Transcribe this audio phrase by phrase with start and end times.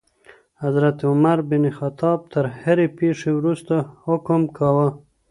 [0.61, 4.87] حضرت عمر بن خطاب تر هرې پېښي وروسته حکم کاوه.